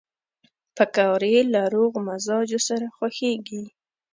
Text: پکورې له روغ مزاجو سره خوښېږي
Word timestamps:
پکورې 0.75 1.35
له 1.53 1.61
روغ 1.73 1.93
مزاجو 2.07 2.59
سره 2.67 2.85
خوښېږي 2.95 3.63